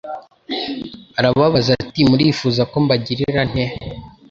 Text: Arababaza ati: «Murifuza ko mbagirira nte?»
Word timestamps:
Arababaza 1.19 1.69
ati: 1.79 1.99
«Murifuza 2.09 2.61
ko 2.71 2.75
mbagirira 2.83 3.41
nte?» 3.51 3.65